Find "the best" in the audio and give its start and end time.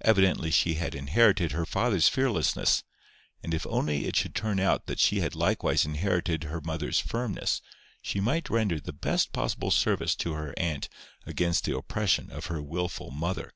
8.80-9.30